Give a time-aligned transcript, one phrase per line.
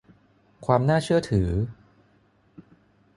[0.65, 1.49] ความน่าเชื่อถือ